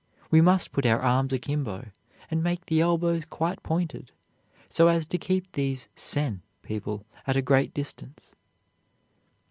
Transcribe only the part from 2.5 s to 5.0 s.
the elbows quite pointed, so